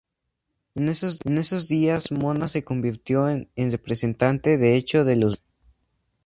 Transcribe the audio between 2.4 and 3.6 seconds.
se convirtió en